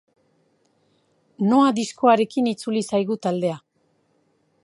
[1.51, 3.63] Noa diskoarekin itzuli zaigu taldea.